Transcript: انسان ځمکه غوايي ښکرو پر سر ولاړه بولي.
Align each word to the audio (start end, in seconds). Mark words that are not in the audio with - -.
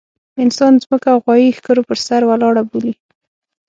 انسان 0.43 0.73
ځمکه 0.83 1.09
غوايي 1.21 1.49
ښکرو 1.57 1.81
پر 1.89 1.97
سر 2.07 2.21
ولاړه 2.25 2.63
بولي. 2.69 2.93